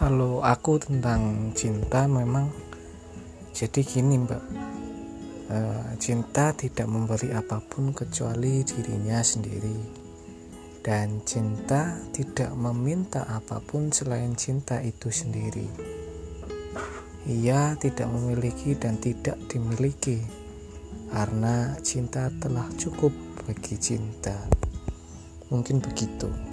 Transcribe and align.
kalau 0.00 0.40
aku 0.40 0.80
tentang 0.80 1.52
cinta 1.52 2.08
memang 2.08 2.48
jadi 3.52 3.84
gini 3.84 4.16
mbak. 4.16 4.40
E, 5.52 5.58
cinta 6.00 6.56
tidak 6.56 6.88
memberi 6.88 7.36
apa 7.36 7.60
pun 7.60 7.92
kecuali 7.92 8.64
dirinya 8.64 9.20
sendiri. 9.20 10.00
Dan 10.80 11.20
cinta 11.28 12.00
tidak 12.16 12.56
meminta 12.56 13.28
apa 13.28 13.60
pun 13.60 13.92
selain 13.92 14.32
cinta 14.40 14.80
itu 14.80 15.12
sendiri. 15.12 15.68
Ia 17.28 17.76
tidak 17.76 18.08
memiliki 18.08 18.72
dan 18.80 18.96
tidak 18.96 19.36
dimiliki 19.52 20.24
karena 21.12 21.76
cinta 21.84 22.32
telah 22.40 22.64
cukup 22.80 23.12
bagi 23.44 23.76
cinta. 23.76 24.48
Mungkin 25.52 25.84
begitu. 25.84 26.49